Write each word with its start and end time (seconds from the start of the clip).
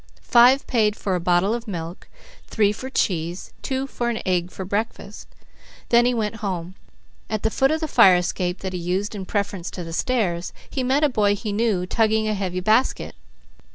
Five 0.23 0.65
paid 0.65 0.95
for 0.95 1.13
a 1.13 1.19
bottle 1.19 1.53
of 1.53 1.67
milk, 1.67 2.07
three 2.47 2.71
for 2.71 2.89
cheese, 2.89 3.53
two 3.61 3.85
for 3.85 4.09
an 4.09 4.19
egg 4.25 4.49
for 4.49 4.65
breakfast. 4.65 5.27
Then 5.89 6.05
he 6.05 6.13
went 6.15 6.37
home. 6.37 6.73
At 7.29 7.43
the 7.43 7.51
foot 7.51 7.69
of 7.69 7.81
the 7.81 7.87
fire 7.87 8.15
escape 8.15 8.61
that 8.61 8.73
he 8.73 8.79
used 8.79 9.13
in 9.13 9.25
preference 9.27 9.69
to 9.69 9.83
the 9.83 9.93
stairs, 9.93 10.53
he 10.67 10.81
met 10.81 11.03
a 11.03 11.07
boy 11.09 11.35
he 11.35 11.51
knew 11.53 11.85
tugging 11.85 12.27
a 12.27 12.33
heavy 12.33 12.61
basket. 12.61 13.13